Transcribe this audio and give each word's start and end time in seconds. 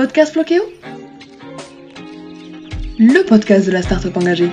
Podcast 0.00 0.32
Floqueo 0.32 0.62
Le 2.98 3.22
podcast 3.22 3.66
de 3.66 3.70
la 3.70 3.82
start-up 3.82 4.16
engagée. 4.16 4.48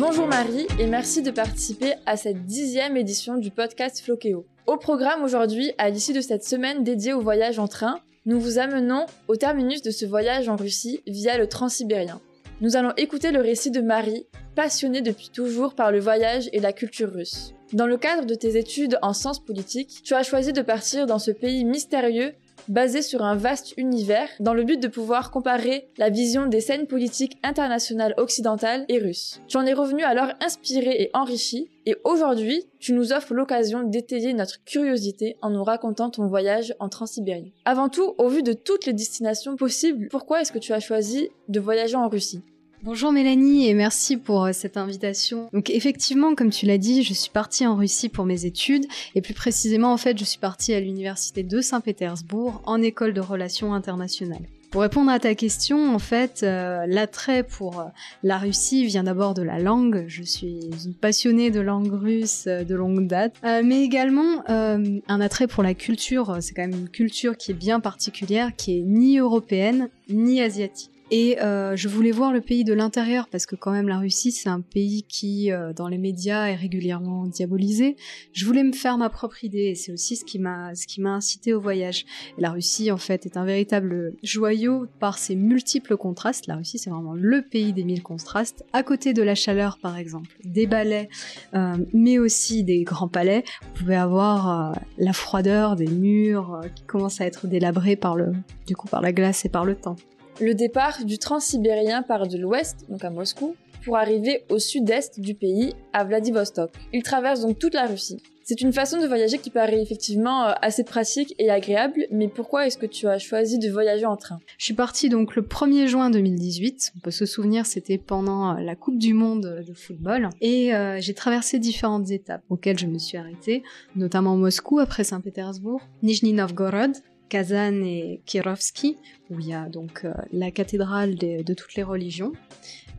Bonjour 0.00 0.26
Marie 0.26 0.66
et 0.80 0.88
merci 0.88 1.22
de 1.22 1.30
participer 1.30 1.92
à 2.06 2.16
cette 2.16 2.44
dixième 2.44 2.96
édition 2.96 3.36
du 3.36 3.52
podcast 3.52 4.00
Floqueo. 4.00 4.44
Au 4.66 4.76
programme 4.76 5.22
aujourd'hui, 5.22 5.70
à 5.78 5.90
l'issue 5.90 6.12
de 6.12 6.20
cette 6.20 6.42
semaine 6.42 6.82
dédiée 6.82 7.12
au 7.12 7.20
voyage 7.20 7.60
en 7.60 7.68
train, 7.68 8.00
nous 8.26 8.40
vous 8.40 8.58
amenons 8.58 9.06
au 9.28 9.36
terminus 9.36 9.82
de 9.82 9.92
ce 9.92 10.06
voyage 10.06 10.48
en 10.48 10.56
Russie 10.56 11.04
via 11.06 11.38
le 11.38 11.46
Transsibérien. 11.46 12.20
Nous 12.60 12.76
allons 12.76 12.92
écouter 12.96 13.32
le 13.32 13.40
récit 13.40 13.72
de 13.72 13.80
Marie, 13.80 14.26
passionnée 14.54 15.00
depuis 15.00 15.28
toujours 15.28 15.74
par 15.74 15.90
le 15.90 15.98
voyage 15.98 16.48
et 16.52 16.60
la 16.60 16.72
culture 16.72 17.12
russe. 17.12 17.52
Dans 17.72 17.86
le 17.86 17.96
cadre 17.96 18.26
de 18.26 18.34
tes 18.34 18.56
études 18.56 18.96
en 19.02 19.12
sciences 19.12 19.44
politiques, 19.44 20.02
tu 20.04 20.14
as 20.14 20.22
choisi 20.22 20.52
de 20.52 20.62
partir 20.62 21.06
dans 21.06 21.18
ce 21.18 21.32
pays 21.32 21.64
mystérieux 21.64 22.32
basé 22.68 23.02
sur 23.02 23.22
un 23.22 23.36
vaste 23.36 23.74
univers 23.76 24.28
dans 24.40 24.54
le 24.54 24.64
but 24.64 24.80
de 24.80 24.88
pouvoir 24.88 25.30
comparer 25.30 25.88
la 25.98 26.10
vision 26.10 26.46
des 26.46 26.60
scènes 26.60 26.86
politiques 26.86 27.38
internationales 27.42 28.14
occidentales 28.16 28.84
et 28.88 28.98
russes. 28.98 29.40
Tu 29.48 29.56
en 29.56 29.66
es 29.66 29.72
revenu 29.72 30.02
alors 30.02 30.28
inspiré 30.44 30.90
et 31.00 31.10
enrichi, 31.14 31.70
et 31.86 31.96
aujourd'hui, 32.04 32.64
tu 32.80 32.94
nous 32.94 33.12
offres 33.12 33.34
l'occasion 33.34 33.82
d'étayer 33.82 34.32
notre 34.32 34.62
curiosité 34.64 35.36
en 35.42 35.50
nous 35.50 35.64
racontant 35.64 36.10
ton 36.10 36.26
voyage 36.26 36.74
en 36.80 36.88
Transsibérie. 36.88 37.52
Avant 37.64 37.88
tout, 37.88 38.14
au 38.18 38.28
vu 38.28 38.42
de 38.42 38.52
toutes 38.54 38.86
les 38.86 38.92
destinations 38.92 39.56
possibles, 39.56 40.08
pourquoi 40.08 40.40
est-ce 40.40 40.52
que 40.52 40.58
tu 40.58 40.72
as 40.72 40.80
choisi 40.80 41.28
de 41.48 41.60
voyager 41.60 41.96
en 41.96 42.08
Russie? 42.08 42.42
Bonjour 42.84 43.12
Mélanie 43.12 43.66
et 43.66 43.72
merci 43.72 44.18
pour 44.18 44.44
euh, 44.44 44.52
cette 44.52 44.76
invitation. 44.76 45.48
Donc 45.54 45.70
effectivement, 45.70 46.34
comme 46.34 46.50
tu 46.50 46.66
l'as 46.66 46.76
dit, 46.76 47.02
je 47.02 47.14
suis 47.14 47.30
partie 47.30 47.66
en 47.66 47.76
Russie 47.76 48.10
pour 48.10 48.26
mes 48.26 48.44
études 48.44 48.84
et 49.14 49.22
plus 49.22 49.32
précisément 49.32 49.90
en 49.90 49.96
fait, 49.96 50.18
je 50.18 50.24
suis 50.24 50.38
partie 50.38 50.74
à 50.74 50.80
l'université 50.80 51.42
de 51.42 51.62
Saint-Pétersbourg 51.62 52.60
en 52.66 52.82
école 52.82 53.14
de 53.14 53.22
relations 53.22 53.72
internationales. 53.72 54.42
Pour 54.70 54.82
répondre 54.82 55.10
à 55.10 55.18
ta 55.18 55.34
question, 55.34 55.94
en 55.94 55.98
fait, 55.98 56.42
euh, 56.42 56.84
l'attrait 56.86 57.42
pour 57.42 57.80
euh, 57.80 57.84
la 58.22 58.36
Russie 58.36 58.84
vient 58.84 59.04
d'abord 59.04 59.32
de 59.32 59.42
la 59.42 59.58
langue. 59.58 60.04
Je 60.06 60.22
suis 60.22 60.68
une 60.84 60.92
passionnée 60.92 61.50
de 61.50 61.60
langue 61.60 61.90
russe 61.90 62.44
de 62.44 62.74
longue 62.74 63.06
date, 63.06 63.34
mais 63.64 63.82
également 63.82 64.42
un 64.46 65.20
attrait 65.22 65.46
pour 65.46 65.62
la 65.62 65.72
culture. 65.72 66.36
C'est 66.40 66.52
quand 66.52 66.68
même 66.68 66.78
une 66.78 66.90
culture 66.90 67.38
qui 67.38 67.52
est 67.52 67.54
bien 67.54 67.80
particulière, 67.80 68.54
qui 68.54 68.76
est 68.76 68.82
ni 68.82 69.16
européenne 69.16 69.88
ni 70.10 70.42
asiatique. 70.42 70.90
Et 71.10 71.40
euh, 71.42 71.76
je 71.76 71.88
voulais 71.88 72.10
voir 72.10 72.32
le 72.32 72.40
pays 72.40 72.64
de 72.64 72.72
l'intérieur 72.72 73.28
parce 73.28 73.44
que 73.46 73.56
quand 73.56 73.72
même 73.72 73.88
la 73.88 73.98
Russie 73.98 74.32
c'est 74.32 74.48
un 74.48 74.60
pays 74.60 75.02
qui 75.02 75.52
euh, 75.52 75.72
dans 75.72 75.86
les 75.88 75.98
médias 75.98 76.46
est 76.46 76.54
régulièrement 76.54 77.26
diabolisé. 77.26 77.96
Je 78.32 78.46
voulais 78.46 78.64
me 78.64 78.72
faire 78.72 78.96
ma 78.96 79.10
propre 79.10 79.44
idée 79.44 79.64
et 79.64 79.74
c'est 79.74 79.92
aussi 79.92 80.16
ce 80.16 80.24
qui 80.24 80.38
m'a 80.38 80.74
ce 80.74 80.86
qui 80.86 81.00
m'a 81.00 81.10
incité 81.10 81.52
au 81.52 81.60
voyage. 81.60 82.06
La 82.38 82.50
Russie 82.50 82.90
en 82.90 82.96
fait 82.96 83.26
est 83.26 83.36
un 83.36 83.44
véritable 83.44 84.14
joyau 84.22 84.86
par 84.98 85.18
ses 85.18 85.36
multiples 85.36 85.96
contrastes. 85.96 86.46
La 86.46 86.56
Russie 86.56 86.78
c'est 86.78 86.90
vraiment 86.90 87.14
le 87.14 87.42
pays 87.42 87.72
des 87.72 87.84
mille 87.84 88.02
contrastes. 88.02 88.64
À 88.72 88.82
côté 88.82 89.12
de 89.12 89.22
la 89.22 89.34
chaleur 89.34 89.78
par 89.78 89.98
exemple, 89.98 90.30
des 90.44 90.66
balais, 90.66 91.08
euh, 91.54 91.76
mais 91.92 92.18
aussi 92.18 92.64
des 92.64 92.82
grands 92.82 93.08
palais, 93.08 93.44
vous 93.62 93.80
pouvez 93.80 93.96
avoir 93.96 94.70
euh, 94.70 94.80
la 94.98 95.12
froideur 95.12 95.76
des 95.76 95.86
murs 95.86 96.54
euh, 96.54 96.68
qui 96.74 96.84
commencent 96.84 97.20
à 97.20 97.26
être 97.26 97.46
délabrés 97.46 97.96
par 97.96 98.16
le 98.16 98.32
du 98.66 98.74
coup 98.74 98.88
par 98.88 99.02
la 99.02 99.12
glace 99.12 99.44
et 99.44 99.48
par 99.48 99.64
le 99.64 99.74
temps. 99.74 99.96
Le 100.40 100.52
départ 100.52 101.04
du 101.04 101.18
transsibérien 101.18 102.02
part 102.02 102.26
de 102.26 102.36
l'ouest, 102.36 102.86
donc 102.88 103.04
à 103.04 103.10
Moscou, 103.10 103.54
pour 103.84 103.96
arriver 103.96 104.42
au 104.50 104.58
sud-est 104.58 105.20
du 105.20 105.34
pays, 105.34 105.74
à 105.92 106.02
Vladivostok. 106.02 106.72
Il 106.92 107.04
traverse 107.04 107.42
donc 107.42 107.58
toute 107.60 107.74
la 107.74 107.86
Russie. 107.86 108.20
C'est 108.42 108.60
une 108.60 108.72
façon 108.72 109.00
de 109.00 109.06
voyager 109.06 109.38
qui 109.38 109.48
paraît 109.48 109.80
effectivement 109.80 110.48
euh, 110.48 110.52
assez 110.60 110.82
pratique 110.82 111.34
et 111.38 111.50
agréable, 111.50 112.06
mais 112.10 112.28
pourquoi 112.28 112.66
est-ce 112.66 112.76
que 112.76 112.84
tu 112.84 113.06
as 113.06 113.18
choisi 113.18 113.58
de 113.58 113.70
voyager 113.70 114.04
en 114.06 114.16
train? 114.16 114.38
Je 114.58 114.64
suis 114.64 114.74
partie 114.74 115.08
donc 115.08 115.36
le 115.36 115.42
1er 115.42 115.86
juin 115.86 116.10
2018. 116.10 116.92
On 116.96 117.00
peut 117.00 117.10
se 117.10 117.24
souvenir, 117.26 117.64
c'était 117.64 117.96
pendant 117.96 118.56
euh, 118.56 118.60
la 118.60 118.74
Coupe 118.74 118.98
du 118.98 119.14
Monde 119.14 119.64
de 119.66 119.72
football. 119.72 120.28
Et 120.40 120.74
euh, 120.74 120.98
j'ai 121.00 121.14
traversé 121.14 121.58
différentes 121.58 122.10
étapes 122.10 122.42
auxquelles 122.50 122.78
je 122.78 122.86
me 122.86 122.98
suis 122.98 123.16
arrêtée, 123.16 123.62
notamment 123.96 124.36
Moscou 124.36 124.78
après 124.80 125.04
Saint-Pétersbourg, 125.04 125.80
Nijni 126.02 126.34
Novgorod, 126.34 126.92
Kazan 127.34 127.82
et 127.82 128.20
Kirovski, 128.26 128.96
où 129.28 129.40
il 129.40 129.48
y 129.48 129.54
a 129.54 129.68
donc 129.68 130.04
euh, 130.04 130.12
la 130.32 130.52
cathédrale 130.52 131.16
de, 131.16 131.52
toutes 131.52 131.74
les 131.74 131.82
religions, 131.82 132.32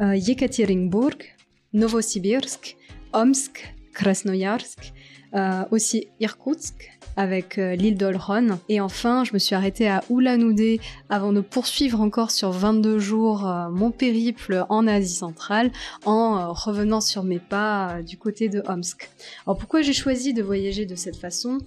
euh, 0.02 0.14
Yekaterinburg, 0.14 1.24
Novosibirsk, 1.72 2.76
Omsk, 3.14 3.74
Krasnoyarsk, 3.94 4.92
euh, 5.36 5.64
aussi 5.72 6.10
Irkoutsk, 6.20 6.95
avec 7.16 7.58
euh, 7.58 7.76
l'île 7.76 7.98
d'Olron. 7.98 8.60
Et 8.70 8.82
enfin, 8.82 9.24
je 9.24 9.34
me 9.34 9.40
suis 9.40 9.56
arrêtée 9.56 9.88
à 9.88 10.04
Ulan-Ude 10.10 10.80
avant 11.10 11.34
de 11.34 11.42
poursuivre 11.42 12.02
encore 12.02 12.32
sur 12.32 12.52
22 12.52 13.00
jours 13.00 13.48
euh, 13.48 13.70
mon 13.70 13.92
périple 13.92 14.66
en 14.70 14.88
Asie 14.88 15.16
centrale 15.16 15.72
en 16.06 16.38
euh, 16.38 16.48
revenant 16.52 17.02
sur 17.02 17.24
mes 17.24 17.40
pas 17.40 18.02
du 18.06 18.18
côté 18.18 18.50
de 18.50 18.64
Omsk. 18.68 19.10
Alors 19.46 19.58
pourquoi 19.58 19.82
j'ai 19.82 19.94
choisi 19.94 20.34
de 20.34 20.42
voyager 20.42 20.86
de 20.86 20.96
cette 20.96 21.16
façon? 21.16 21.58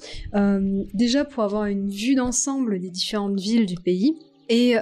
Déjà 0.95 1.25
pour 1.25 1.43
avoir 1.43 1.67
une 1.67 1.89
vue 1.89 2.15
d'ensemble 2.15 2.79
des 2.81 2.91
différentes 2.91 3.39
villes 3.39 3.67
du 3.67 3.77
pays 3.77 4.17
et 4.49 4.77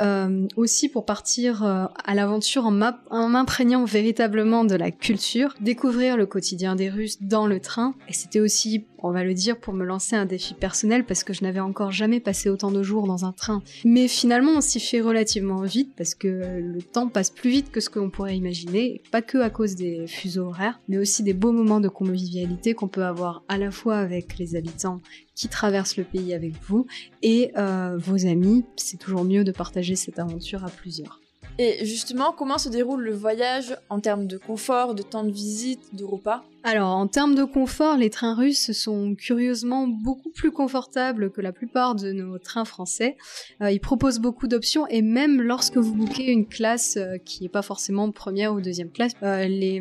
aussi 0.56 0.88
pour 0.88 1.04
partir 1.04 1.62
à 1.62 2.15
l'aventure 2.15 2.66
en 2.66 3.28
m'imprégnant 3.28 3.84
véritablement 3.84 4.65
de 4.65 4.75
la 4.75 4.91
culture, 4.91 5.54
découvrir 5.60 6.16
le 6.16 6.27
quotidien 6.27 6.77
des 6.77 6.88
Russes 6.88 7.19
dans 7.21 7.47
le 7.47 7.60
train. 7.60 7.94
Et 8.09 8.12
c'était 8.12 8.41
aussi, 8.41 8.87
on 8.98 9.10
va 9.10 9.24
le 9.24 9.34
dire, 9.34 9.58
pour 9.58 9.74
me 9.74 9.84
lancer 9.84 10.16
un 10.16 10.26
défi 10.26 10.54
personnel 10.54 11.04
parce 11.04 11.24
que 11.24 11.32
je 11.32 11.42
n'avais 11.42 11.60
encore 11.60 11.90
jamais 11.90 12.20
passé 12.20 12.48
autant 12.48 12.70
de 12.70 12.82
jours 12.82 13.06
dans 13.06 13.24
un 13.24 13.32
train. 13.32 13.62
Mais 13.84 14.08
finalement, 14.08 14.52
on 14.56 14.60
s'y 14.60 14.80
fait 14.80 15.00
relativement 15.00 15.62
vite 15.62 15.92
parce 15.96 16.14
que 16.14 16.28
le 16.58 16.82
temps 16.82 17.08
passe 17.08 17.30
plus 17.30 17.50
vite 17.50 17.70
que 17.70 17.80
ce 17.80 17.90
que 17.90 17.98
l'on 17.98 18.10
pourrait 18.10 18.36
imaginer, 18.36 19.02
pas 19.10 19.22
que 19.22 19.38
à 19.38 19.50
cause 19.50 19.74
des 19.74 20.06
fuseaux 20.06 20.46
horaires, 20.46 20.80
mais 20.88 20.98
aussi 20.98 21.22
des 21.22 21.34
beaux 21.34 21.52
moments 21.52 21.80
de 21.80 21.88
convivialité 21.88 22.74
qu'on 22.74 22.88
peut 22.88 23.04
avoir 23.04 23.42
à 23.48 23.58
la 23.58 23.70
fois 23.70 23.96
avec 23.96 24.38
les 24.38 24.56
habitants 24.56 25.00
qui 25.34 25.48
traverse 25.48 25.96
le 25.96 26.04
pays 26.04 26.34
avec 26.34 26.54
vous 26.66 26.86
et 27.22 27.52
euh, 27.56 27.96
vos 27.98 28.26
amis. 28.26 28.64
C'est 28.76 28.98
toujours 28.98 29.24
mieux 29.24 29.44
de 29.44 29.52
partager 29.52 29.96
cette 29.96 30.18
aventure 30.18 30.64
à 30.64 30.70
plusieurs. 30.70 31.20
Et 31.58 31.86
justement, 31.86 32.34
comment 32.36 32.58
se 32.58 32.68
déroule 32.68 33.02
le 33.02 33.14
voyage 33.14 33.76
en 33.88 34.00
termes 34.00 34.26
de 34.26 34.36
confort, 34.36 34.94
de 34.94 35.02
temps 35.02 35.24
de 35.24 35.30
visite, 35.30 35.94
de 35.94 36.04
repas? 36.04 36.44
Alors, 36.69 36.97
en 36.97 37.06
termes 37.06 37.37
de 37.37 37.44
confort, 37.44 37.97
les 37.97 38.10
trains 38.10 38.34
russes 38.34 38.72
sont 38.72 39.15
curieusement 39.15 39.87
beaucoup 39.87 40.31
plus 40.31 40.50
confortables 40.50 41.31
que 41.31 41.41
la 41.41 41.53
plupart 41.53 41.94
de 41.94 42.10
nos 42.10 42.38
trains 42.38 42.65
français. 42.65 43.16
Euh, 43.62 43.71
ils 43.71 43.78
proposent 43.78 44.19
beaucoup 44.19 44.49
d'options 44.49 44.84
et 44.88 45.00
même 45.00 45.41
lorsque 45.41 45.77
vous 45.77 45.94
bouquez 45.94 46.32
une 46.32 46.44
classe 46.44 46.97
euh, 46.97 47.19
qui 47.25 47.44
n'est 47.44 47.49
pas 47.49 47.62
forcément 47.62 48.10
première 48.10 48.53
ou 48.53 48.60
deuxième 48.60 48.91
classe, 48.91 49.12
euh, 49.22 49.47
les, 49.47 49.81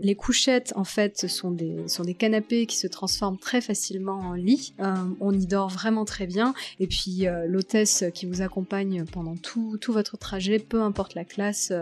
les 0.00 0.14
couchettes 0.14 0.72
en 0.76 0.84
fait 0.84 1.26
sont 1.28 1.50
des, 1.50 1.88
sont 1.88 2.04
des 2.04 2.14
canapés 2.14 2.66
qui 2.66 2.76
se 2.76 2.86
transforment 2.86 3.38
très 3.38 3.60
facilement 3.60 4.20
en 4.20 4.34
lit. 4.34 4.72
On 5.18 5.32
y 5.32 5.46
dort 5.46 5.68
vraiment 5.68 6.04
très 6.04 6.28
bien 6.28 6.54
et 6.78 6.86
puis 6.86 7.26
l'hôtesse 7.48 8.04
qui 8.14 8.26
vous 8.26 8.40
accompagne 8.40 9.04
pendant 9.04 9.34
tout, 9.34 9.78
tout 9.80 9.92
votre 9.92 10.16
trajet, 10.16 10.60
peu 10.60 10.80
importe 10.80 11.16
la 11.16 11.24
classe, 11.24 11.72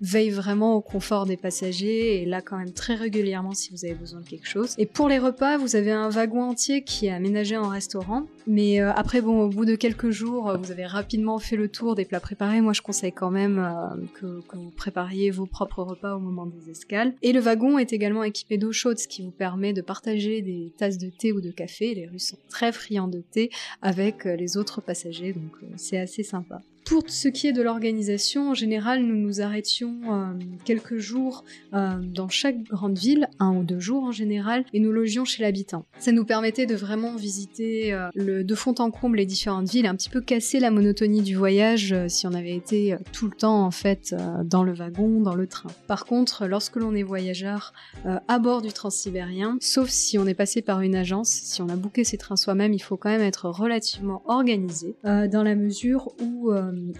veille 0.00 0.30
vraiment 0.30 0.74
au 0.74 0.80
confort 0.80 1.26
des 1.26 1.36
passagers 1.36 2.22
et 2.22 2.26
là 2.26 2.40
quand 2.40 2.58
même 2.58 2.72
très 2.72 2.94
régulièrement 2.94 3.54
si 3.54 3.70
vous 3.72 3.84
avez 3.84 3.87
besoin 3.94 4.20
de 4.20 4.26
quelque 4.26 4.46
chose. 4.46 4.74
Et 4.78 4.86
pour 4.86 5.08
les 5.08 5.18
repas, 5.18 5.56
vous 5.56 5.76
avez 5.76 5.92
un 5.92 6.08
wagon 6.08 6.42
entier 6.42 6.82
qui 6.82 7.06
est 7.06 7.12
aménagé 7.12 7.56
en 7.56 7.68
restaurant. 7.68 8.26
Mais 8.46 8.80
euh, 8.80 8.92
après, 8.92 9.20
bon, 9.20 9.42
au 9.42 9.48
bout 9.48 9.66
de 9.66 9.76
quelques 9.76 10.10
jours, 10.10 10.48
euh, 10.48 10.56
vous 10.56 10.70
avez 10.70 10.86
rapidement 10.86 11.38
fait 11.38 11.56
le 11.56 11.68
tour 11.68 11.94
des 11.94 12.04
plats 12.04 12.20
préparés. 12.20 12.60
Moi, 12.60 12.72
je 12.72 12.80
conseille 12.80 13.12
quand 13.12 13.30
même 13.30 13.58
euh, 13.58 13.96
que, 14.14 14.40
que, 14.48 14.56
vous 14.56 14.70
prépariez 14.70 15.30
vos 15.30 15.46
propres 15.46 15.82
repas 15.82 16.14
au 16.16 16.20
moment 16.20 16.46
des 16.46 16.70
escales. 16.70 17.14
Et 17.22 17.32
le 17.32 17.40
wagon 17.40 17.78
est 17.78 17.92
également 17.92 18.24
équipé 18.24 18.56
d'eau 18.56 18.72
chaude, 18.72 18.98
ce 18.98 19.06
qui 19.06 19.22
vous 19.22 19.30
permet 19.30 19.72
de 19.72 19.82
partager 19.82 20.40
des 20.40 20.72
tasses 20.78 20.98
de 20.98 21.10
thé 21.10 21.32
ou 21.32 21.40
de 21.40 21.50
café. 21.50 21.94
Les 21.94 22.06
Russes 22.06 22.28
sont 22.28 22.38
très 22.48 22.72
friands 22.72 23.08
de 23.08 23.20
thé 23.20 23.50
avec 23.82 24.24
les 24.24 24.56
autres 24.56 24.80
passagers, 24.80 25.32
donc 25.32 25.52
c'est 25.76 25.98
assez 25.98 26.22
sympa. 26.22 26.62
Pour 26.88 27.04
ce 27.06 27.28
qui 27.28 27.46
est 27.46 27.52
de 27.52 27.60
l'organisation, 27.60 28.48
en 28.48 28.54
général, 28.54 29.02
nous 29.02 29.14
nous 29.14 29.42
arrêtions 29.42 30.00
euh, 30.10 30.32
quelques 30.64 30.96
jours 30.96 31.44
euh, 31.74 31.98
dans 32.00 32.30
chaque 32.30 32.62
grande 32.62 32.96
ville, 32.96 33.28
un 33.38 33.54
ou 33.54 33.62
deux 33.62 33.78
jours 33.78 34.04
en 34.04 34.10
général, 34.10 34.64
et 34.72 34.80
nous 34.80 34.90
logions 34.90 35.26
chez 35.26 35.42
l'habitant. 35.42 35.84
Ça 35.98 36.12
nous 36.12 36.24
permettait 36.24 36.64
de 36.64 36.74
vraiment 36.74 37.14
visiter 37.14 37.92
euh, 37.92 38.08
de 38.42 38.54
fond 38.54 38.74
en 38.78 38.90
comble 38.90 39.18
les 39.18 39.26
différentes 39.26 39.68
villes, 39.68 39.84
un 39.84 39.96
petit 39.96 40.08
peu 40.08 40.22
casser 40.22 40.60
la 40.60 40.70
monotonie 40.70 41.20
du 41.20 41.36
voyage 41.36 41.94
si 42.08 42.26
on 42.26 42.32
avait 42.32 42.56
été 42.56 42.96
tout 43.12 43.26
le 43.26 43.36
temps 43.36 43.66
en 43.66 43.70
fait 43.70 44.14
dans 44.44 44.64
le 44.64 44.72
wagon, 44.72 45.20
dans 45.20 45.34
le 45.34 45.46
train. 45.46 45.70
Par 45.88 46.06
contre, 46.06 46.46
lorsque 46.46 46.76
l'on 46.76 46.94
est 46.94 47.02
voyageur 47.02 47.74
à 48.06 48.38
bord 48.38 48.62
du 48.62 48.72
transsibérien, 48.72 49.58
sauf 49.60 49.90
si 49.90 50.16
on 50.16 50.26
est 50.26 50.34
passé 50.34 50.62
par 50.62 50.80
une 50.80 50.94
agence, 50.94 51.28
si 51.28 51.60
on 51.60 51.68
a 51.68 51.76
booké 51.76 52.04
ses 52.04 52.16
trains 52.16 52.36
soi-même, 52.36 52.72
il 52.72 52.82
faut 52.82 52.96
quand 52.96 53.10
même 53.10 53.20
être 53.20 53.50
relativement 53.50 54.22
organisé, 54.26 54.96
dans 55.04 55.42
la 55.42 55.54
mesure 55.54 56.14
où 56.22 56.50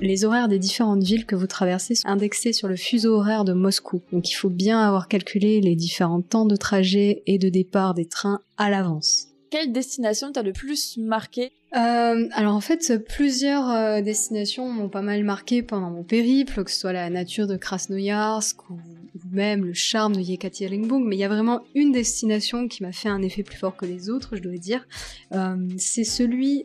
les 0.00 0.24
horaires 0.24 0.48
des 0.48 0.58
différentes 0.58 1.02
villes 1.02 1.26
que 1.26 1.34
vous 1.34 1.46
traversez 1.46 1.94
sont 1.94 2.08
indexés 2.08 2.52
sur 2.52 2.68
le 2.68 2.76
fuseau 2.76 3.14
horaire 3.16 3.44
de 3.44 3.52
Moscou. 3.52 4.02
Donc 4.12 4.30
il 4.30 4.34
faut 4.34 4.50
bien 4.50 4.80
avoir 4.80 5.08
calculé 5.08 5.60
les 5.60 5.76
différents 5.76 6.22
temps 6.22 6.46
de 6.46 6.56
trajet 6.56 7.22
et 7.26 7.38
de 7.38 7.48
départ 7.48 7.94
des 7.94 8.06
trains 8.06 8.40
à 8.56 8.70
l'avance. 8.70 9.28
Quelle 9.50 9.72
destination 9.72 10.32
t'a 10.32 10.42
le 10.42 10.52
plus 10.52 10.98
marqué? 10.98 11.52
Euh, 11.74 12.28
alors 12.32 12.54
en 12.54 12.60
fait, 12.60 13.04
plusieurs 13.06 13.68
euh, 13.70 14.00
destinations 14.00 14.68
m'ont 14.70 14.88
pas 14.88 15.02
mal 15.02 15.22
marqué 15.24 15.62
pendant 15.62 15.90
mon 15.90 16.02
périple, 16.02 16.64
que 16.64 16.70
ce 16.70 16.80
soit 16.80 16.92
la 16.92 17.10
nature 17.10 17.46
de 17.46 17.56
Krasnoyarsk 17.56 18.70
ou, 18.70 18.78
même 19.32 19.64
le 19.64 19.74
charme 19.74 20.16
de 20.16 20.20
Yekaterinbourg, 20.20 21.00
mais 21.00 21.16
il 21.16 21.18
y 21.18 21.24
a 21.24 21.28
vraiment 21.28 21.62
une 21.74 21.92
destination 21.92 22.68
qui 22.68 22.82
m'a 22.82 22.92
fait 22.92 23.08
un 23.08 23.22
effet 23.22 23.42
plus 23.42 23.58
fort 23.58 23.76
que 23.76 23.86
les 23.86 24.10
autres, 24.10 24.36
je 24.36 24.42
dois 24.42 24.56
dire. 24.56 24.86
Euh, 25.32 25.56
c'est 25.76 26.04
celui, 26.04 26.64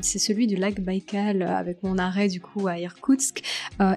c'est 0.00 0.18
celui 0.18 0.46
du 0.46 0.56
lac 0.56 0.80
Baïkal 0.80 1.42
avec 1.42 1.82
mon 1.82 1.98
arrêt 1.98 2.28
du 2.28 2.40
coup 2.40 2.66
à 2.66 2.78
Irkoutsk 2.78 3.42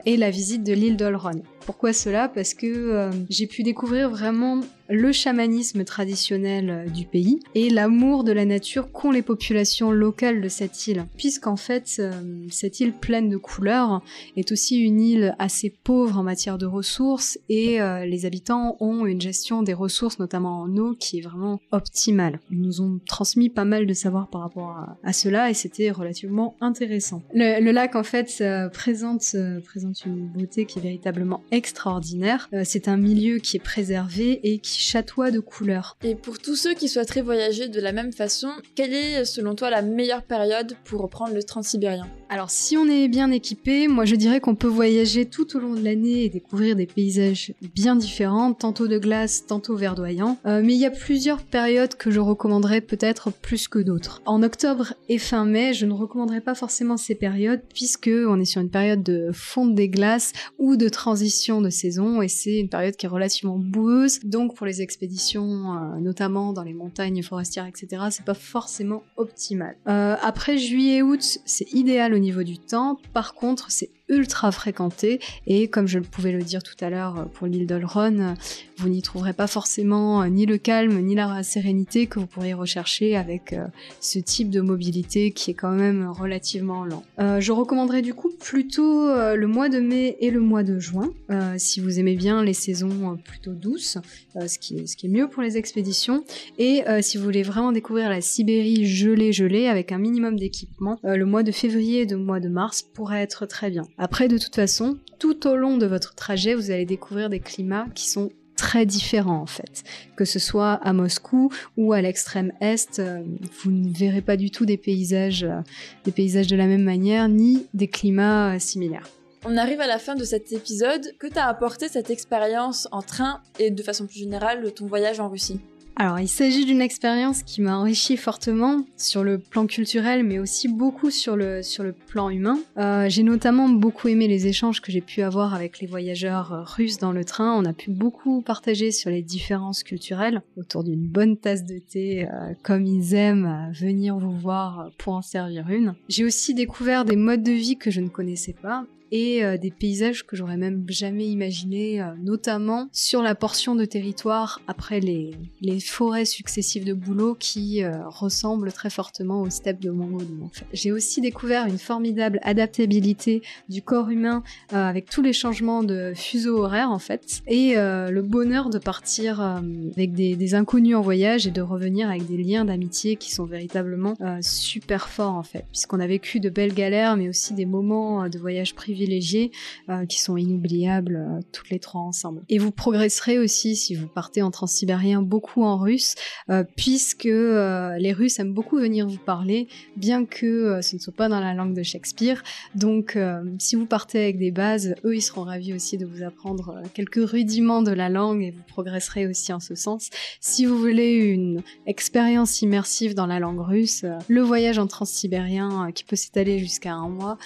et 0.05 0.17
la 0.17 0.29
visite 0.29 0.63
de 0.63 0.73
l'île 0.73 0.97
d'Olron. 0.97 1.43
Pourquoi 1.67 1.93
cela? 1.93 2.29
Parce 2.29 2.53
que 2.53 3.11
j'ai 3.29 3.45
pu 3.45 3.61
découvrir 3.61 4.09
vraiment 4.09 4.61
le 4.89 5.11
chamanisme 5.11 5.83
traditionnel 5.83 6.89
du 6.93 7.05
pays 7.05 7.39
et 7.55 7.69
l'amour 7.69 8.23
de 8.23 8.31
la 8.31 8.45
nature 8.45 8.91
qu'ont 8.91 9.11
les 9.11 9.21
populations 9.21 9.91
locales 9.91 10.41
de 10.41 10.47
cette 10.47 10.87
île, 10.87 11.05
puisqu'en 11.17 11.55
fait, 11.55 11.97
euh, 11.99 12.11
cette 12.49 12.79
île 12.79 12.93
pleine 12.93 13.29
de 13.29 13.37
couleurs 13.37 14.01
est 14.35 14.51
aussi 14.51 14.79
une 14.79 15.01
île 15.01 15.35
assez 15.39 15.69
pauvre 15.69 16.17
en 16.17 16.23
matière 16.23 16.57
de 16.57 16.65
ressources 16.65 17.37
et 17.49 17.81
euh, 17.81 18.05
les 18.05 18.25
habitants 18.25 18.77
ont 18.79 19.05
une 19.05 19.21
gestion 19.21 19.61
des 19.61 19.73
ressources, 19.73 20.19
notamment 20.19 20.61
en 20.61 20.77
eau, 20.77 20.95
qui 20.97 21.19
est 21.19 21.21
vraiment 21.21 21.59
optimale. 21.71 22.39
Ils 22.51 22.61
nous 22.61 22.81
ont 22.81 22.99
transmis 23.05 23.49
pas 23.49 23.65
mal 23.65 23.87
de 23.87 23.93
savoir 23.93 24.29
par 24.29 24.41
rapport 24.41 24.77
à, 25.03 25.13
cela 25.13 25.49
et 25.49 25.53
c'était 25.53 25.89
relativement 25.91 26.55
intéressant. 26.61 27.23
Le, 27.33 27.71
lac, 27.71 27.95
en 27.95 28.03
fait, 28.03 28.43
présente, 28.71 29.35
présente 29.65 30.05
une 30.05 30.27
beauté 30.27 30.65
qui 30.65 30.79
est 30.79 30.81
véritablement 30.81 31.41
extraordinaire. 31.57 32.47
Euh, 32.53 32.61
c'est 32.63 32.87
un 32.87 32.97
milieu 32.97 33.39
qui 33.39 33.57
est 33.57 33.63
préservé 33.63 34.39
et 34.43 34.59
qui 34.59 34.79
chatoie 34.79 35.31
de 35.31 35.39
couleurs. 35.39 35.97
Et 36.03 36.15
pour 36.15 36.39
tous 36.39 36.55
ceux 36.55 36.73
qui 36.73 36.87
souhaiteraient 36.87 37.21
voyager 37.21 37.67
de 37.67 37.81
la 37.81 37.91
même 37.91 38.13
façon, 38.13 38.49
quelle 38.75 38.93
est 38.93 39.25
selon 39.25 39.55
toi 39.55 39.69
la 39.69 39.81
meilleure 39.81 40.23
période 40.23 40.75
pour 40.85 41.01
reprendre 41.01 41.33
le 41.33 41.43
transsibérien? 41.43 42.07
Alors 42.29 42.49
si 42.49 42.75
on 42.75 42.87
est 42.87 43.07
bien 43.07 43.31
équipé, 43.31 43.87
moi 43.87 44.03
je 44.03 44.15
dirais 44.15 44.41
qu'on 44.41 44.55
peut 44.55 44.67
voyager 44.67 45.25
tout 45.25 45.55
au 45.55 45.59
long 45.59 45.73
de 45.73 45.83
l'année 45.83 46.25
et 46.25 46.29
découvrir 46.29 46.75
des 46.75 46.85
paysages 46.85 47.53
bien 47.73 47.95
différents, 47.95 48.53
tantôt 48.53 48.87
de 48.87 48.97
glace, 48.97 49.45
tantôt 49.45 49.77
verdoyants. 49.77 50.37
Euh, 50.45 50.61
mais 50.63 50.73
il 50.73 50.79
y 50.79 50.85
a 50.85 50.91
plusieurs 50.91 51.41
périodes 51.41 51.95
que 51.95 52.11
je 52.11 52.19
recommanderais 52.19 52.81
peut-être 52.81 53.31
plus 53.31 53.67
que 53.67 53.79
d'autres. 53.79 54.21
En 54.25 54.43
octobre 54.43 54.93
et 55.07 55.17
fin 55.17 55.45
mai, 55.45 55.73
je 55.73 55.85
ne 55.85 55.93
recommanderais 55.93 56.41
pas 56.41 56.55
forcément 56.55 56.97
ces 56.97 57.15
périodes 57.15 57.61
puisque 57.73 58.09
on 58.11 58.39
est 58.39 58.45
sur 58.45 58.61
une 58.61 58.69
période 58.69 59.03
de 59.03 59.31
fonte 59.33 59.73
des 59.73 59.87
glaces 59.87 60.33
ou 60.57 60.75
de 60.75 60.89
transition 60.89 61.46
de 61.47 61.69
saison 61.69 62.21
et 62.21 62.27
c'est 62.27 62.57
une 62.59 62.69
période 62.69 62.95
qui 62.95 63.05
est 63.05 63.09
relativement 63.09 63.57
boueuse. 63.57 64.19
Donc 64.23 64.55
pour 64.55 64.65
les 64.65 64.81
expéditions, 64.81 65.73
euh, 65.73 65.99
notamment 65.99 66.53
dans 66.53 66.63
les 66.63 66.73
montagnes 66.73 67.23
forestières, 67.23 67.65
etc., 67.65 68.03
c'est 68.11 68.25
pas 68.25 68.33
forcément 68.33 69.03
optimal. 69.15 69.77
Euh, 69.87 70.15
après 70.21 70.57
juillet 70.57 71.01
août, 71.01 71.39
c'est 71.45 71.71
idéal 71.73 72.13
au 72.13 72.19
niveau 72.19 72.43
du 72.43 72.57
temps. 72.59 72.99
Par 73.13 73.33
contre, 73.33 73.71
c'est 73.71 73.89
ultra 74.09 74.51
fréquenté 74.51 75.19
et 75.45 75.67
comme 75.67 75.87
je 75.87 75.99
pouvais 75.99 76.31
le 76.31 76.41
dire 76.41 76.63
tout 76.63 76.75
à 76.79 76.89
l'heure 76.89 77.19
euh, 77.19 77.23
pour 77.25 77.47
l'île 77.47 77.67
d'Olron, 77.67 78.19
euh, 78.19 78.33
vous 78.77 78.89
n'y 78.89 79.01
trouverez 79.01 79.33
pas 79.33 79.47
forcément 79.47 80.21
euh, 80.21 80.27
ni 80.27 80.45
le 80.45 80.57
calme 80.57 80.99
ni 81.01 81.15
la 81.15 81.43
sérénité 81.43 82.07
que 82.07 82.19
vous 82.19 82.27
pourriez 82.27 82.53
rechercher 82.53 83.15
avec 83.15 83.55
ce 83.99 84.19
type 84.19 84.49
de 84.49 84.61
mobilité 84.61 85.31
qui 85.31 85.51
est 85.51 85.53
quand 85.53 85.71
même 85.71 86.09
relativement 86.09 86.85
lent. 86.85 87.03
je 87.17 87.51
recommanderais 87.51 88.01
du 88.01 88.13
coup 88.13 88.29
plutôt 88.29 89.07
le 89.07 89.47
mois 89.47 89.69
de 89.69 89.79
mai 89.79 90.17
et 90.19 90.31
le 90.31 90.39
mois 90.39 90.63
de 90.63 90.79
juin 90.79 91.11
si 91.57 91.79
vous 91.79 91.99
aimez 91.99 92.15
bien 92.15 92.43
les 92.43 92.53
saisons 92.53 93.17
plutôt 93.23 93.53
douces, 93.53 93.97
ce, 94.35 94.59
qui 94.59 94.79
est, 94.79 94.87
ce 94.87 94.95
qui 94.95 95.07
est 95.07 95.09
mieux 95.09 95.27
pour 95.27 95.43
les 95.43 95.57
expéditions 95.57 96.23
et 96.57 96.83
si 97.01 97.17
vous 97.17 97.23
voulez 97.23 97.43
vraiment 97.43 97.71
découvrir 97.71 98.09
la 98.09 98.21
Sibérie 98.21 98.85
gelée 98.85 99.31
gelée 99.31 99.67
avec 99.67 99.91
un 99.91 99.97
minimum 99.97 100.37
d'équipement, 100.37 100.99
le 101.03 101.25
mois 101.25 101.43
de 101.43 101.51
février 101.51 102.01
et 102.01 102.05
le 102.05 102.17
mois 102.17 102.39
de 102.39 102.49
mars 102.49 102.81
pourrait 102.81 103.21
être 103.21 103.45
très 103.45 103.69
bien. 103.69 103.87
Après, 103.97 104.27
de 104.27 104.37
toute 104.37 104.55
façon, 104.55 104.97
tout 105.19 105.47
au 105.47 105.55
long 105.55 105.77
de 105.77 105.85
votre 105.85 106.13
trajet, 106.13 106.53
vous 106.53 106.69
allez 106.69 106.85
découvrir 106.85 107.29
des 107.29 107.39
climats 107.39 107.87
qui 107.95 108.09
sont 108.09 108.29
très 108.55 108.85
différents 108.85 109.41
en 109.41 109.45
fait. 109.45 109.83
Que 110.15 110.25
ce 110.25 110.39
soit 110.39 110.73
à 110.73 110.91
Moscou 110.91 111.51
ou 111.77 111.93
à 111.93 112.01
l'extrême 112.01 112.51
est, 112.59 112.99
euh, 112.99 113.23
vous 113.63 113.71
ne 113.71 113.93
verrez 113.93 114.21
pas 114.21 114.35
du 114.35 114.51
tout 114.51 114.65
des 114.65 114.77
paysages, 114.77 115.43
euh, 115.43 115.61
des 116.03 116.11
paysages 116.11 116.47
de 116.47 116.55
la 116.55 116.65
même 116.65 116.83
manière, 116.83 117.29
ni 117.29 117.67
des 117.73 117.87
climats 117.87 118.55
euh, 118.55 118.59
similaires. 118.59 119.07
On 119.45 119.55
arrive 119.55 119.79
à 119.79 119.87
la 119.87 119.99
fin 119.99 120.15
de 120.15 120.23
cet 120.23 120.51
épisode. 120.51 121.13
Que 121.19 121.27
t'a 121.27 121.45
apporté 121.45 121.87
cette 121.87 122.09
expérience 122.09 122.87
en 122.91 123.01
train 123.01 123.41
et 123.59 123.71
de 123.71 123.83
façon 123.83 124.07
plus 124.07 124.19
générale 124.19 124.71
ton 124.73 124.87
voyage 124.87 125.19
en 125.19 125.29
Russie? 125.29 125.59
Alors, 125.99 126.19
il 126.19 126.27
s'agit 126.27 126.63
d'une 126.63 126.81
expérience 126.81 127.41
qui 127.41 127.59
m'a 127.59 127.75
enrichi 127.75 128.17
fortement 128.17 128.85
sur 128.97 129.23
le 129.23 129.39
plan 129.39 129.65
culturel, 129.65 130.23
mais 130.23 130.37
aussi 130.37 130.67
beaucoup 130.67 131.09
sur 131.09 131.35
le, 131.35 131.61
plan 132.07 132.29
humain. 132.29 132.59
Euh, 132.77 133.09
j'ai 133.09 133.23
notamment 133.23 133.67
beaucoup 133.67 134.07
aimé 134.07 134.27
les 134.27 134.45
échanges 134.45 134.79
que 134.79 134.91
j'ai 134.91 135.01
pu 135.01 135.23
avoir 135.23 135.55
avec 135.55 135.79
les 135.79 135.87
voyageurs 135.87 136.53
euh, 136.53 136.61
russes 136.61 136.99
dans 136.99 137.11
le 137.11 137.25
train. 137.25 137.57
On 137.57 137.65
a 137.65 137.73
pu 137.73 137.89
beaucoup 137.89 138.43
partager 138.43 138.91
sur 138.91 139.09
les 139.09 139.23
différences 139.23 139.81
culturelles 139.81 140.43
autour 140.55 140.83
d'une 140.83 141.07
bonne 141.07 141.35
tasse 141.35 141.65
de 141.65 141.79
thé, 141.79 142.27
euh, 142.27 142.53
comme 142.61 142.85
ils 142.85 143.15
aiment 143.15 143.71
venir 143.73 144.19
vous 144.19 144.37
voir 144.37 144.91
pour 144.99 145.13
en 145.13 145.23
servir 145.23 145.67
une. 145.67 145.95
J'ai 146.09 146.25
aussi 146.25 146.53
découvert 146.53 147.05
des 147.05 147.15
modes 147.15 147.43
de 147.43 147.51
vie 147.51 147.75
que 147.75 147.89
je 147.89 148.01
ne 148.01 148.09
connaissais 148.09 148.53
pas 148.53 148.85
et 149.11 149.43
euh, 149.43 149.57
des 149.57 149.71
paysages 149.71 150.25
que 150.25 150.35
j'aurais 150.35 150.57
même 150.57 150.83
jamais 150.87 151.27
imaginé, 151.27 152.01
euh, 152.01 152.05
notamment 152.21 152.89
sur 152.91 153.21
la 153.21 153.35
portion 153.35 153.75
de 153.75 153.85
territoire 153.85 154.61
après 154.67 154.99
les, 154.99 155.35
forêts 155.79 156.25
successives 156.25 156.85
de 156.85 156.93
bouleaux 156.93 157.35
qui 157.35 157.83
euh, 157.83 158.07
ressemblent 158.07 158.71
très 158.71 158.89
fortement 158.89 159.41
aux 159.41 159.49
steppes 159.49 159.79
de 159.79 159.91
Mongolie. 159.91 160.27
J'ai 160.73 160.91
aussi 160.91 161.21
découvert 161.21 161.67
une 161.67 161.77
formidable 161.77 162.39
adaptabilité 162.43 163.41
du 163.69 163.81
corps 163.81 164.09
humain 164.09 164.43
avec 164.71 165.09
tous 165.09 165.21
les 165.21 165.33
changements 165.33 165.83
de 165.83 166.13
fuseau 166.15 166.63
horaire 166.63 166.89
en 166.91 166.99
fait, 166.99 167.41
et 167.47 167.75
le 167.75 168.21
bonheur 168.21 168.69
de 168.69 168.79
partir 168.79 169.39
avec 169.41 170.13
des, 170.13 170.35
des, 170.35 170.55
inconnus 170.55 170.95
en 170.95 171.01
voyage 171.01 171.47
et 171.47 171.51
de 171.51 171.61
revenir 171.61 172.09
avec 172.09 172.25
des 172.27 172.37
liens 172.37 172.65
d'amitié 172.65 173.15
qui 173.15 173.31
sont 173.31 173.45
véritablement 173.45 174.15
super 174.41 175.09
forts 175.09 175.35
en 175.35 175.43
fait, 175.43 175.65
puisqu'on 175.71 175.99
a 175.99 176.07
vécu 176.07 176.39
de 176.39 176.49
belles 176.49 176.73
galères, 176.73 177.17
mais 177.17 177.29
aussi 177.29 177.53
des 177.53 177.65
moments 177.65 178.27
de 178.27 178.37
voyage 178.39 178.75
privés 178.75 178.96
privilégiés 178.97 179.51
euh, 179.89 180.05
qui 180.05 180.19
sont 180.19 180.37
inoubliables 180.37 181.17
euh, 181.17 181.39
toutes 181.51 181.69
les 181.69 181.79
trois 181.79 182.01
ensemble. 182.01 182.41
Et 182.49 182.57
vous 182.57 182.71
progresserez 182.71 183.37
aussi 183.37 183.75
si 183.75 183.93
vous 183.93 184.07
partez 184.07 184.41
en 184.41 184.49
transsibérien 184.49 185.21
beaucoup 185.21 185.63
en 185.63 185.77
russe, 185.77 186.15
euh, 186.49 186.63
puisque 186.75 187.25
les 187.25 188.13
Russes 188.13 188.39
aiment 188.39 188.53
beaucoup 188.53 188.77
venir 188.77 189.07
vous 189.07 189.17
parler, 189.17 189.67
bien 189.95 190.25
que 190.25 190.79
ce 190.81 190.95
ne 190.95 191.01
soit 191.01 191.13
pas 191.13 191.29
dans 191.29 191.39
la 191.39 191.53
langue 191.53 191.75
de 191.75 191.83
Shakespeare. 191.83 192.41
Donc 192.75 193.17
si 193.59 193.75
vous 193.75 193.85
partez 193.85 194.19
avec 194.19 194.37
des 194.37 194.51
bases, 194.51 194.95
eux 195.03 195.15
ils 195.15 195.21
seront 195.21 195.43
ravis 195.43 195.73
aussi 195.73 195.97
de 195.97 196.05
vous 196.05 196.23
apprendre 196.23 196.81
quelques 196.93 197.29
rudiments 197.29 197.81
de 197.81 197.91
la 197.91 198.09
langue 198.09 198.43
et 198.43 198.51
vous 198.51 198.63
progresserez 198.67 199.27
aussi 199.27 199.51
en 199.53 199.59
ce 199.59 199.75
sens. 199.75 200.09
Si 200.39 200.65
vous 200.65 200.77
voulez 200.77 201.13
une 201.13 201.61
expérience 201.85 202.61
immersive 202.61 203.13
dans 203.13 203.27
la 203.27 203.39
langue 203.39 203.59
russe, 203.59 204.05
le 204.27 204.41
voyage 204.41 204.79
en 204.79 204.87
transsibérien 204.87 205.91
qui 205.93 206.03
peut 206.03 206.15
s'étaler 206.15 206.59
jusqu'à 206.59 206.93
un 206.93 207.09
mois 207.09 207.37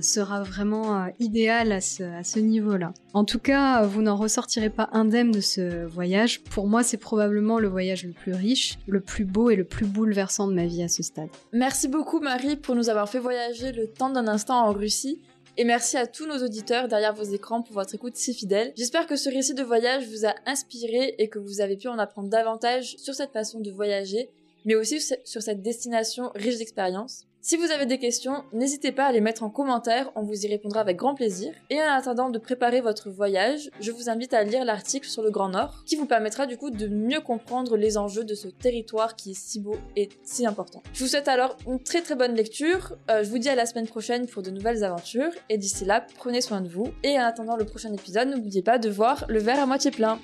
sera 0.00 0.42
vraiment 0.42 0.99
euh, 1.06 1.10
idéal 1.18 1.72
à 1.72 1.80
ce, 1.80 2.38
niveau-là. 2.38 2.92
En 3.12 3.24
tout 3.24 3.38
cas, 3.38 3.82
vous 3.82 4.02
n'en 4.02 4.16
ressortirez 4.16 4.70
pas 4.70 4.88
indemne 4.92 5.30
de 5.30 5.40
ce 5.40 5.84
voyage. 5.86 6.42
Pour 6.42 6.66
moi, 6.66 6.82
c'est 6.82 6.96
probablement 6.96 7.58
le 7.58 7.68
voyage 7.68 8.04
le 8.04 8.12
plus 8.12 8.32
riche, 8.32 8.78
le 8.86 9.00
plus 9.00 9.24
beau 9.24 9.50
et 9.50 9.56
le 9.56 9.64
plus 9.64 9.86
bouleversant 9.86 10.46
de 10.46 10.54
ma 10.54 10.66
vie 10.66 10.82
à 10.82 10.88
ce 10.88 11.02
stade. 11.02 11.28
Merci 11.52 11.88
beaucoup 11.88 12.20
Marie 12.20 12.56
pour 12.56 12.74
nous 12.74 12.88
avoir 12.88 13.08
fait 13.08 13.18
voyager 13.18 13.72
le 13.72 13.86
temps 13.86 14.10
d'un 14.10 14.28
instant 14.28 14.66
en 14.66 14.72
Russie. 14.72 15.20
Et 15.56 15.64
merci 15.64 15.96
à 15.96 16.06
tous 16.06 16.26
nos 16.26 16.42
auditeurs 16.42 16.88
derrière 16.88 17.14
vos 17.14 17.24
écrans 17.24 17.60
pour 17.60 17.74
votre 17.74 17.94
écoute 17.94 18.16
si 18.16 18.32
fidèle. 18.32 18.72
J'espère 18.76 19.06
que 19.06 19.16
ce 19.16 19.28
récit 19.28 19.54
de 19.54 19.62
voyage 19.62 20.06
vous 20.08 20.24
a 20.24 20.34
inspiré 20.46 21.14
et 21.18 21.28
que 21.28 21.38
vous 21.38 21.60
avez 21.60 21.76
pu 21.76 21.88
en 21.88 21.98
apprendre 21.98 22.28
davantage 22.30 22.96
sur 22.96 23.14
cette 23.14 23.32
façon 23.32 23.60
de 23.60 23.70
voyager, 23.70 24.30
mais 24.64 24.74
aussi 24.74 25.00
sur 25.24 25.42
cette 25.42 25.62
destination 25.62 26.30
riche 26.34 26.58
d'expériences. 26.58 27.26
Si 27.42 27.56
vous 27.56 27.70
avez 27.70 27.86
des 27.86 27.98
questions, 27.98 28.44
n'hésitez 28.52 28.92
pas 28.92 29.06
à 29.06 29.12
les 29.12 29.22
mettre 29.22 29.42
en 29.42 29.48
commentaire, 29.48 30.12
on 30.14 30.22
vous 30.22 30.44
y 30.44 30.46
répondra 30.46 30.82
avec 30.82 30.98
grand 30.98 31.14
plaisir. 31.14 31.54
Et 31.70 31.80
en 31.80 31.90
attendant 31.90 32.28
de 32.28 32.38
préparer 32.38 32.82
votre 32.82 33.08
voyage, 33.08 33.70
je 33.80 33.92
vous 33.92 34.10
invite 34.10 34.34
à 34.34 34.44
lire 34.44 34.62
l'article 34.66 35.08
sur 35.08 35.22
le 35.22 35.30
Grand 35.30 35.48
Nord, 35.48 35.82
qui 35.86 35.96
vous 35.96 36.04
permettra 36.04 36.44
du 36.44 36.58
coup 36.58 36.68
de 36.68 36.86
mieux 36.86 37.20
comprendre 37.20 37.78
les 37.78 37.96
enjeux 37.96 38.24
de 38.24 38.34
ce 38.34 38.48
territoire 38.48 39.16
qui 39.16 39.30
est 39.30 39.40
si 39.40 39.58
beau 39.58 39.76
et 39.96 40.10
si 40.22 40.44
important. 40.44 40.82
Je 40.92 41.02
vous 41.02 41.08
souhaite 41.08 41.28
alors 41.28 41.56
une 41.66 41.82
très 41.82 42.02
très 42.02 42.14
bonne 42.14 42.34
lecture, 42.34 42.98
euh, 43.10 43.24
je 43.24 43.30
vous 43.30 43.38
dis 43.38 43.48
à 43.48 43.54
la 43.54 43.64
semaine 43.64 43.88
prochaine 43.88 44.26
pour 44.26 44.42
de 44.42 44.50
nouvelles 44.50 44.84
aventures, 44.84 45.32
et 45.48 45.56
d'ici 45.56 45.86
là, 45.86 46.06
prenez 46.18 46.42
soin 46.42 46.60
de 46.60 46.68
vous, 46.68 46.88
et 47.02 47.18
en 47.18 47.22
attendant 47.22 47.56
le 47.56 47.64
prochain 47.64 47.90
épisode, 47.94 48.28
n'oubliez 48.28 48.62
pas 48.62 48.76
de 48.76 48.90
voir 48.90 49.24
le 49.30 49.38
verre 49.38 49.60
à 49.60 49.66
moitié 49.66 49.90
plein. 49.90 50.18